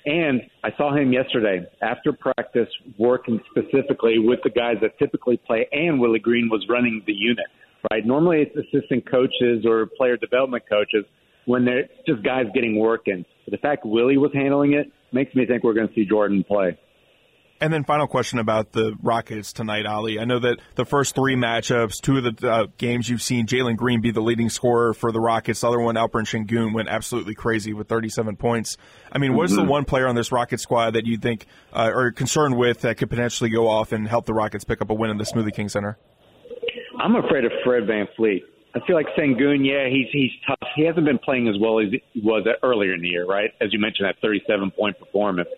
[0.06, 5.68] And I saw him yesterday after practice working specifically with the guys that typically play,
[5.72, 7.46] and Willie Green was running the unit,
[7.92, 8.06] right?
[8.06, 11.06] Normally it's assistant coaches or player development coaches
[11.46, 13.26] when they're just guys getting work in.
[13.46, 16.44] But the fact Willie was handling it makes me think we're going to see Jordan
[16.44, 16.78] play.
[17.62, 20.18] And then final question about the Rockets tonight, Ali.
[20.20, 23.78] I know that the first three matchups, two of the uh, games you've seen Jalen
[23.78, 25.62] Green be the leading scorer for the Rockets.
[25.62, 28.78] The other one, Alperen Sengun, went absolutely crazy with 37 points.
[29.12, 29.68] I mean, what's the Mhm.
[29.68, 33.12] one player on this Rocket squad that you think uh, are concerned with that could
[33.12, 35.70] potentially go off and help the Rockets pick up a win in the Smoothie King
[35.70, 36.00] Center?
[37.00, 38.44] I'm afraid of Fred Van Fleet.
[38.74, 40.68] I feel like Sengun, yeah, he's he's tough.
[40.76, 43.52] He hasn't been playing as well as he was earlier in the year, right?
[43.62, 45.50] As you mentioned, that 37 point performance.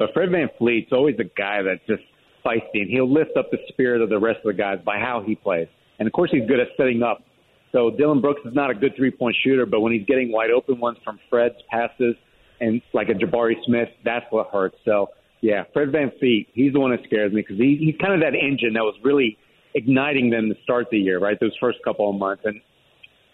[0.00, 2.02] But Fred VanVleet's always a guy that's just
[2.42, 5.22] feisty, and he'll lift up the spirit of the rest of the guys by how
[5.24, 5.68] he plays.
[5.98, 7.22] And of course, he's good at setting up.
[7.70, 10.50] So Dillon Brooks is not a good three point shooter, but when he's getting wide
[10.50, 12.16] open ones from Fred's passes
[12.62, 14.76] and like a Jabari Smith, that's what hurts.
[14.86, 15.10] So
[15.42, 18.34] yeah, Fred VanVleet, he's the one that scares me because he, he's kind of that
[18.34, 19.36] engine that was really
[19.74, 21.38] igniting them to start the year, right?
[21.38, 22.58] Those first couple of months, and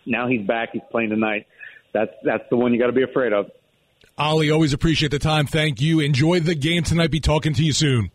[0.05, 0.70] now he's back.
[0.72, 1.46] He's playing tonight.
[1.94, 3.46] That's that's the one you got to be afraid of.
[4.18, 5.46] Ali, always appreciate the time.
[5.46, 6.00] Thank you.
[6.00, 7.11] Enjoy the game tonight.
[7.11, 8.11] Be talking to you soon.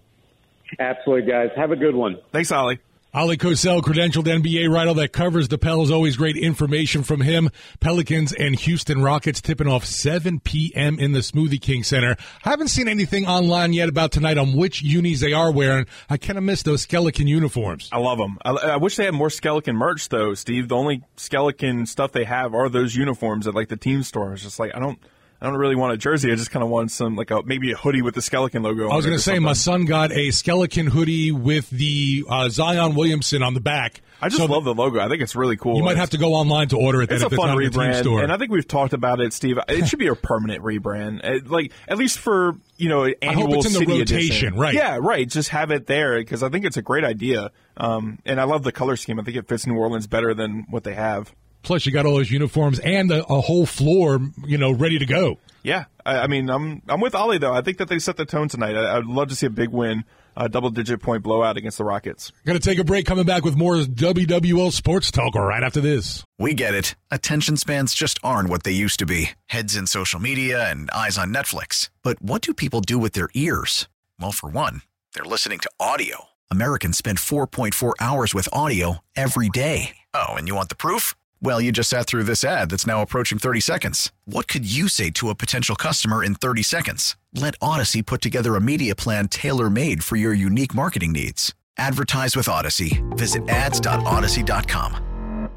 [0.79, 1.49] Absolutely, guys.
[1.55, 2.17] Have a good one.
[2.31, 2.79] Thanks, Ali.
[3.13, 5.91] Ali Kosel, credentialed NBA writer that covers the Pels.
[5.91, 7.49] Always great information from him.
[7.81, 10.97] Pelicans and Houston Rockets tipping off 7 p.m.
[10.97, 12.15] in the Smoothie King Center.
[12.43, 15.87] Haven't seen anything online yet about tonight on which unis they are wearing.
[16.09, 17.89] I kind of miss those skeleton uniforms.
[17.91, 18.37] I love them.
[18.45, 20.69] I, I wish they had more skeleton merch, though, Steve.
[20.69, 24.31] The only skeleton stuff they have are those uniforms at like the team store.
[24.33, 24.97] It's just like I don't.
[25.41, 26.31] I don't really want a jersey.
[26.31, 28.89] I just kind of want some, like a maybe a hoodie with the skeleton logo.
[28.89, 32.93] I was going to say, my son got a skeleton hoodie with the uh, Zion
[32.93, 34.01] Williamson on the back.
[34.21, 34.99] I just So love the logo.
[34.99, 35.77] I think it's really cool.
[35.77, 37.09] You might have to go online to order it.
[37.09, 38.21] Then It's if a fun the team rebrand, store.
[38.21, 39.57] and I think we've talked about it, Steve.
[39.67, 43.17] It should be a permanent rebrand, Uh, like at least for you know i hope
[43.23, 44.55] annual it's in the city rotation, edition.
[44.59, 44.75] right.
[44.75, 45.27] Yeah, right.
[45.27, 48.61] Just have it there because I think it's a great idea, um, and I love
[48.61, 49.19] the color scheme.
[49.19, 51.33] I think it fits New Orleans better than what they have.
[51.63, 55.05] Plus, you got all those uniforms and a, a whole floor, you know, ready to
[55.05, 55.37] go.
[55.63, 57.53] Yeah, I, I mean, I'm I'm with Ollie though.
[57.53, 58.75] I think that they set the tone tonight.
[58.75, 61.83] I, I'd love to see a big win, a double digit point blowout against the
[61.83, 62.31] Rockets.
[62.45, 63.05] Got to take a break.
[63.05, 66.23] Coming back with more WWL Sports Talk right after this.
[66.39, 66.95] We get it.
[67.11, 71.17] Attention spans just aren't what they used to be heads in social media and eyes
[71.17, 71.89] on Netflix.
[72.01, 73.87] But what do people do with their ears?
[74.19, 74.81] Well, for one,
[75.13, 76.25] they're listening to audio.
[76.49, 79.97] Americans spend 4.4 hours with audio every day.
[80.13, 81.15] Oh, and you want the proof?
[81.43, 84.11] Well, you just sat through this ad that's now approaching 30 seconds.
[84.25, 87.15] What could you say to a potential customer in 30 seconds?
[87.33, 91.55] Let Audacy put together a media plan tailor made for your unique marketing needs.
[91.77, 93.01] Advertise with Audacy.
[93.17, 95.49] Visit ads.audacy.com.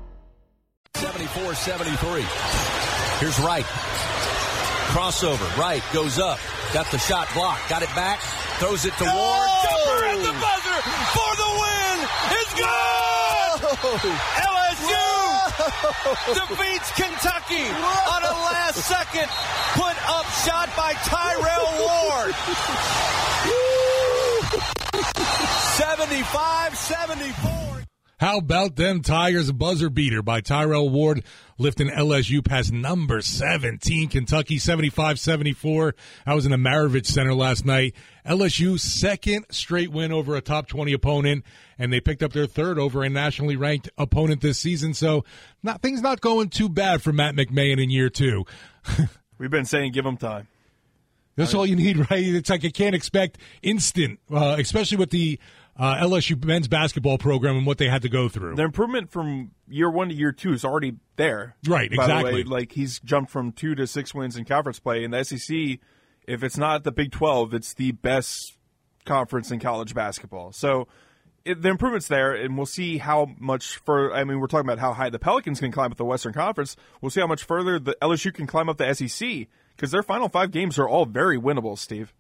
[0.95, 2.23] 74 73.
[3.19, 3.65] Here's Wright.
[4.95, 5.55] Crossover.
[5.59, 6.39] Wright goes up.
[6.73, 7.69] Got the shot blocked.
[7.69, 8.21] Got it back.
[8.59, 9.13] Throws it to Ward.
[9.13, 10.81] Jumper at the buzzer
[11.13, 12.09] for the win.
[12.41, 13.14] It's good.
[13.75, 15.05] LSU
[16.35, 19.29] defeats Kentucky on a last second
[19.75, 22.35] put up shot by Tyrell Ward.
[25.77, 27.64] 75 74.
[28.25, 31.23] How about them Tigers buzzer beater by Tyrell Ward
[31.59, 35.93] lifting LSU past number 17 Kentucky 75-74.
[36.25, 37.95] I was in the Maravich Center last night.
[38.27, 41.45] LSU second straight win over a top 20 opponent
[41.79, 44.95] and they picked up their third over a nationally ranked opponent this season.
[44.95, 45.27] So,
[45.63, 48.43] not things not going too bad for Matt McMahon in year 2.
[49.39, 50.49] We've been saying give him time.
[51.37, 52.25] That's all you need, right?
[52.25, 55.39] It's like you can't expect instant, uh, especially with the
[55.77, 58.55] uh, LSU men's basketball program and what they had to go through.
[58.55, 61.57] The improvement from year one to year two is already there.
[61.67, 62.35] Right, By the exactly.
[62.35, 65.05] way, like he's jumped from two to six wins in conference play.
[65.05, 65.79] In the SEC,
[66.27, 68.57] if it's not the Big Twelve, it's the best
[69.05, 70.53] conference in college basketball.
[70.53, 70.87] So
[71.45, 74.15] it, the improvements there, and we'll see how much further.
[74.15, 76.77] I mean, we're talking about how high the Pelicans can climb up the Western Conference.
[77.01, 80.29] We'll see how much further the LSU can climb up the SEC because their final
[80.29, 81.77] five games are all very winnable.
[81.79, 82.15] Steve.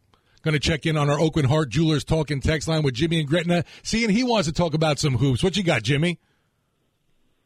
[0.44, 3.26] Going to check in on our Aucoin Hart Jewelers talking text line with Jimmy and
[3.26, 3.64] Gretna.
[3.82, 5.42] Seeing he wants to talk about some hoops.
[5.42, 6.18] What you got, Jimmy?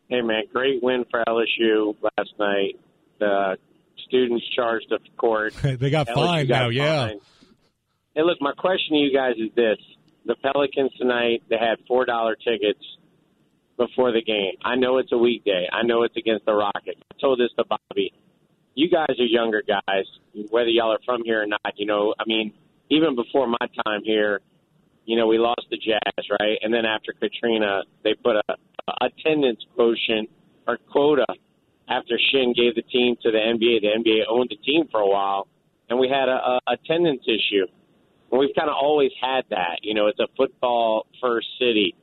[0.08, 2.74] Hey man, great win for LSU last night.
[3.20, 3.56] The
[4.08, 5.54] students charged of court.
[5.62, 7.06] they got LSU fined got now, yeah.
[7.06, 7.20] fined.
[8.16, 9.78] Hey, look, my question to you guys is this:
[10.26, 12.82] the Pelicans tonight they had four dollar tickets
[13.76, 14.54] before the game.
[14.64, 15.68] I know it's a weekday.
[15.72, 17.00] I know it's against the Rockets.
[17.12, 18.12] I told this to Bobby.
[18.74, 20.04] You guys are younger guys,
[20.50, 21.74] whether y'all are from here or not.
[21.76, 22.54] You know, I mean,
[22.90, 24.40] even before my time here,
[25.04, 26.58] you know, we lost the Jazz, right?
[26.60, 30.28] And then after Katrina, they put a, a attendance quotient
[30.66, 31.26] or quota
[31.88, 33.80] after Shinn gave the team to the NBA.
[33.80, 35.48] The NBA owned the team for a while,
[35.88, 37.66] and we had a, a attendance issue.
[38.30, 39.78] And we've kind of always had that.
[39.82, 41.94] You know, it's a football first city.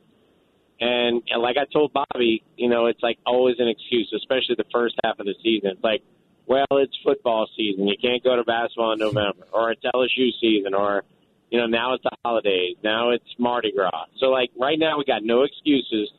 [0.80, 4.68] And, and like I told Bobby, you know, it's like always an excuse, especially the
[4.72, 5.70] first half of the season.
[5.70, 6.02] It's like,
[6.46, 7.86] well, it's football season.
[7.88, 11.04] You can't go to basketball in November, or it's LSU season, or
[11.50, 12.76] you know now it's the holidays.
[12.82, 14.06] Now it's Mardi Gras.
[14.18, 16.10] So like right now we got no excuses,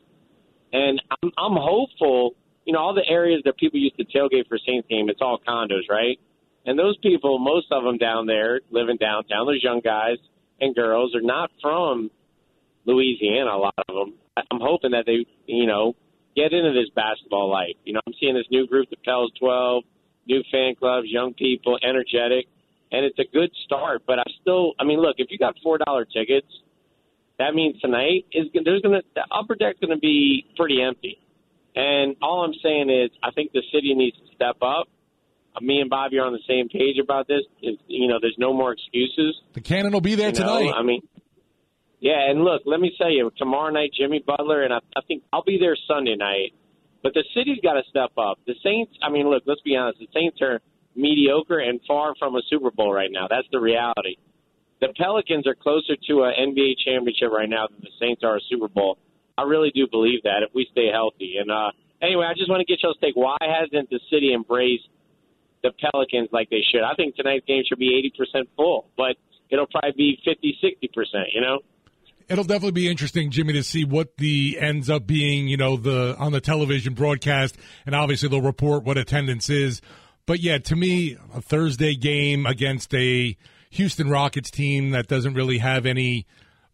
[0.72, 2.34] and I'm I'm hopeful.
[2.64, 5.40] You know all the areas that people used to tailgate for Saints game, it's all
[5.46, 6.18] condos, right?
[6.66, 10.18] And those people, most of them down there living downtown, those young guys
[10.60, 12.10] and girls are not from
[12.84, 13.50] Louisiana.
[13.50, 14.14] A lot of them.
[14.50, 15.96] I'm hoping that they, you know,
[16.36, 17.74] get into this basketball life.
[17.84, 19.84] You know, I'm seeing this new group, the Pels 12,
[20.28, 22.46] new fan clubs, young people, energetic,
[22.92, 24.02] and it's a good start.
[24.06, 26.46] But I still, I mean, look, if you got four dollar tickets,
[27.38, 31.18] that means tonight is there's gonna the upper deck's gonna be pretty empty.
[31.74, 34.88] And all I'm saying is, I think the city needs to step up.
[35.60, 37.42] Me and Bobby are on the same page about this.
[37.60, 39.40] It's, you know, there's no more excuses.
[39.54, 40.74] The cannon will be there You know, tonight.
[40.76, 41.02] I mean,
[42.00, 45.24] yeah, and look, let me tell you, tomorrow night, Jimmy Butler, and I, I think
[45.32, 46.52] I'll be there Sunday night.
[47.02, 48.38] But the city's got to step up.
[48.46, 49.98] The Saints, I mean, look, let's be honest.
[50.00, 50.60] The Saints are
[50.96, 53.26] mediocre and far from a Super Bowl right now.
[53.30, 54.16] That's the reality.
[54.80, 58.40] The Pelicans are closer to an NBA championship right now than the Saints are a
[58.48, 58.98] Super Bowl.
[59.36, 61.36] I really do believe that if we stay healthy.
[61.40, 61.70] And uh,
[62.02, 63.14] anyway, I just want to get y'all's take.
[63.14, 64.88] Why hasn't the city embraced
[65.62, 66.82] the Pelicans like they should?
[66.82, 69.16] I think tonight's game should be 80% full, but
[69.50, 71.60] it'll probably be 50, 60%, you know?
[72.28, 76.14] It'll definitely be interesting, Jimmy, to see what the ends up being, you know, the
[76.18, 79.80] on the television broadcast, and obviously they'll report what attendance is.
[80.26, 83.34] But yeah, to me, a Thursday game against a
[83.70, 86.26] Houston Rockets team that doesn't really have any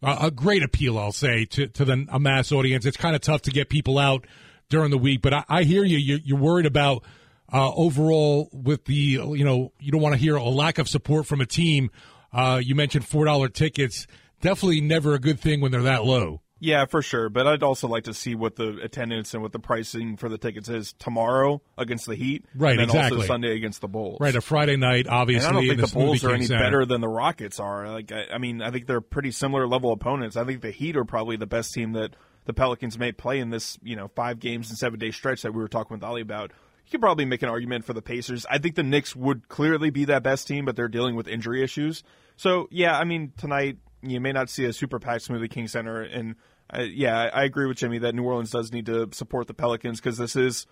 [0.03, 2.85] uh, a great appeal, I'll say, to to the a mass audience.
[2.85, 4.25] It's kind of tough to get people out
[4.69, 5.21] during the week.
[5.21, 5.97] But I, I hear you.
[5.97, 7.03] You're, you're worried about
[7.51, 11.25] uh, overall with the you know you don't want to hear a lack of support
[11.25, 11.91] from a team.
[12.33, 14.07] Uh, you mentioned four dollar tickets.
[14.45, 16.41] Definitely never a good thing when they're that low.
[16.59, 17.29] Yeah, for sure.
[17.29, 20.37] But I'd also like to see what the attendance and what the pricing for the
[20.37, 23.17] tickets is tomorrow against the Heat, Right, and then exactly.
[23.17, 24.19] Also Sunday against the Bulls.
[24.21, 25.47] Right, a Friday night, obviously.
[25.47, 26.63] And I don't think the Bulls are any Center.
[26.63, 27.89] better than the Rockets are.
[27.89, 30.37] Like, I, I mean, I think they're pretty similar level opponents.
[30.37, 33.49] I think the Heat are probably the best team that the Pelicans may play in
[33.49, 36.21] this, you know, five games and seven day stretch that we were talking with Oleh
[36.21, 36.51] about.
[36.85, 38.45] You could probably make an argument for the Pacers.
[38.49, 41.63] I think the Knicks would clearly be that best team, but they're dealing with injury
[41.63, 42.03] issues.
[42.37, 43.77] So, yeah, I mean, tonight
[44.09, 46.01] you may not see a super packed Smoothie King Center.
[46.01, 46.35] And
[46.69, 49.99] uh, yeah, I agree with Jimmy that New Orleans does need to support the Pelicans
[49.99, 50.65] because this is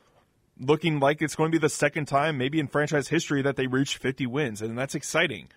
[0.60, 3.68] looking like it's going to be the second time, maybe in franchise history, that they
[3.68, 5.50] reach 50 wins, and that's exciting.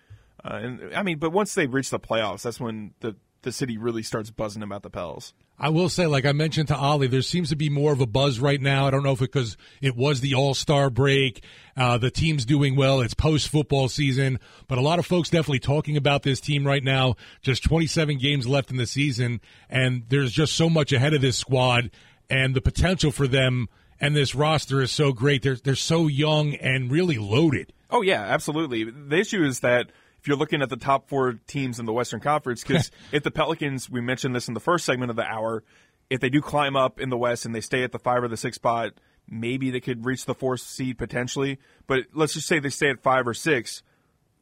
[0.43, 3.77] Uh, and I mean, but once they reach the playoffs, that's when the the city
[3.77, 5.33] really starts buzzing about the Pels.
[5.59, 8.05] I will say, like I mentioned to Oleh, there seems to be more of a
[8.05, 8.85] buzz right now.
[8.85, 11.43] I don't know if it because it was the All Star break,
[11.75, 15.59] uh, the team's doing well, it's post football season, but a lot of folks definitely
[15.59, 17.15] talking about this team right now.
[17.41, 21.37] Just 27 games left in the season, and there's just so much ahead of this
[21.37, 21.89] squad,
[22.29, 23.67] and the potential for them
[23.99, 25.41] and this roster is so great.
[25.41, 27.73] They're they're so young and really loaded.
[27.89, 28.83] Oh yeah, absolutely.
[28.83, 29.91] The issue is that
[30.27, 33.31] if you're looking at the top four teams in the Western Conference, because if the
[33.31, 35.63] Pelicans, we mentioned this in the first segment of the hour,
[36.09, 38.27] if they do climb up in the West and they stay at the five or
[38.27, 38.91] the six spot,
[39.29, 41.59] maybe they could reach the fourth seed potentially.
[41.87, 43.83] But let's just say they stay at five or six.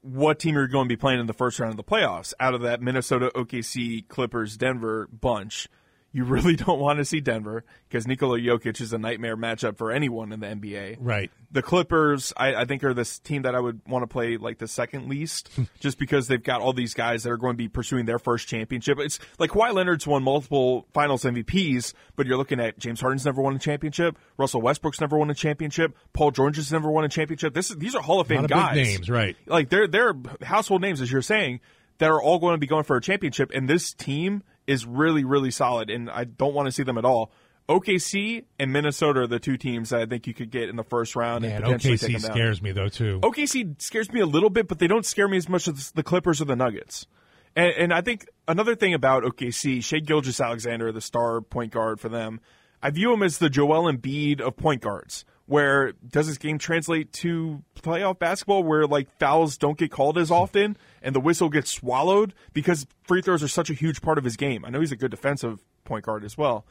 [0.02, 2.34] What team are you going to be playing in the first round of the playoffs
[2.40, 5.68] out of that Minnesota, OKC, Clippers, Denver bunch?
[6.16, 9.92] You really don't want to see Denver because Nikola Jokic is a nightmare matchup for
[9.92, 10.96] anyone in the NBA.
[11.02, 11.30] Right.
[11.52, 14.58] The Clippers, I, I think, are this team that I would want to play like
[14.58, 15.50] the second least,
[15.82, 18.48] just because they've got all these guys that are going to be pursuing their first
[18.48, 18.98] championship.
[18.98, 23.42] It's like Kawhi Leonard's won multiple Finals MVPs, but you're looking at James Harden's never
[23.42, 27.10] won a championship, Russell Westbrook's never won a championship, Paul George has never won a
[27.10, 27.54] championship.
[27.54, 28.74] This is, these are Hall of Fame of guys.
[28.74, 29.36] big names, right?
[29.48, 31.60] Like they're they're household names, as you're saying,
[31.98, 35.24] that are all going to be going for a championship, and this team is really,
[35.24, 37.32] really solid, and I don't want to see them at all.
[37.68, 40.84] OKC and Minnesota are the two teams that I think you could get in the
[40.84, 43.20] first round Man, and potentially take OKC scares me though too.
[43.24, 46.04] OKC scares me a little bit, but they don't scare me as much as the
[46.04, 47.08] Clippers or the Nuggets.
[47.56, 52.10] And, and I think another thing about OKC, Shai Gilgeous-Alexander, the star point guard for
[52.10, 52.40] them,
[52.84, 55.26] I view him as the Joel Embiid of point guards.
[55.48, 60.32] Where does this game translate to playoff basketball where like fouls don't get called as
[60.32, 64.24] often and the whistle gets swallowed because free throws are such a huge part of
[64.24, 64.66] his game?
[64.66, 66.66] I know he's a good defensive point guard as well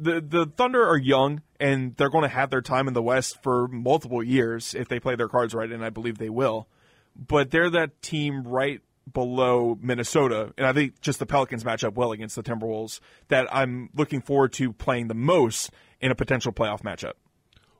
[0.00, 3.42] the the Thunder are young and they're going to have their time in the West
[3.42, 6.66] for multiple years if they play their cards right, and I believe they will.
[7.14, 8.80] But they're that team right
[9.12, 13.54] below Minnesota, and I think just the Pelicans match up well against the Timberwolves that
[13.54, 17.12] I'm looking forward to playing the most in a potential playoff matchup.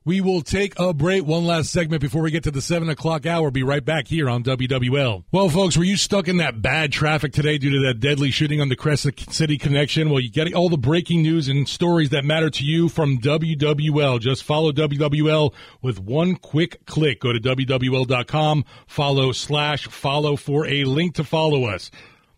[0.02, 1.26] We will take a break.
[1.26, 3.50] One last segment before we get to the seven o'clock hour.
[3.50, 5.24] Be right back here on WWL.
[5.30, 8.62] Well, folks, were you stuck in that bad traffic today due to that deadly shooting
[8.62, 10.08] on the Crescent City connection?
[10.08, 14.18] Well, you get all the breaking news and stories that matter to you from WWL.
[14.20, 17.20] Just follow WWL with one quick click.
[17.20, 21.90] Go to WWL.com, follow slash follow for a link to follow us.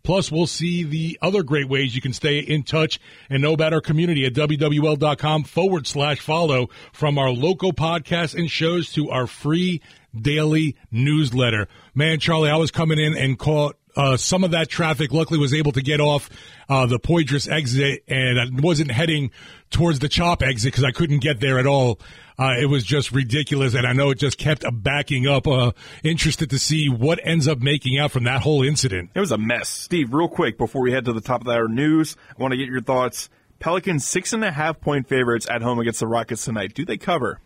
[0.04, 2.98] Plus, we'll see the other great ways you can stay in touch
[3.30, 8.50] and know about our community at WWL.com forward slash follow from our local podcasts and
[8.50, 9.80] shows to our free
[10.18, 11.68] daily newsletter.
[11.94, 15.12] Man, Charlie, I was coming in and caught uh, some of that traffic.
[15.12, 16.30] Luckily, was able to get off
[16.68, 19.30] uh, the Poydras exit and I wasn't heading
[19.70, 21.98] towards the Tchoup exit because I couldn't get there at all.
[22.38, 25.46] Uh, it was just ridiculous, and I know it just kept backing up.
[25.46, 25.72] Uh,
[26.02, 29.10] interested to see what ends up making out from that whole incident.
[29.14, 29.68] It was a mess.
[29.68, 32.58] Steve, real quick before we head to the top of our news, I want to
[32.58, 33.28] get your thoughts.
[33.58, 36.74] Pelicans six and a half point favorites at home against the Rockets tonight.
[36.74, 37.38] Do they cover?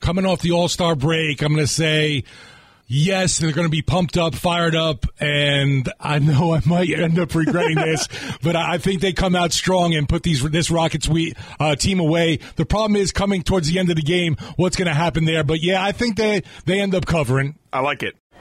[0.00, 2.24] Coming off the All Star break, I'm going to say
[2.94, 7.18] yes, they're going to be pumped up, fired up, and I know I might end
[7.18, 8.08] up regretting this,
[8.42, 11.98] but I think they come out strong and put these this Rockets we, uh, team
[12.00, 12.38] away.
[12.56, 15.44] The problem is coming towards the end of the game, what's going to happen there?
[15.44, 17.58] But yeah, I think they they end up covering.
[17.72, 18.14] I like it.